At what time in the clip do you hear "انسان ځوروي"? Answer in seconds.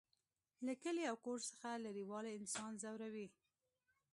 2.39-3.27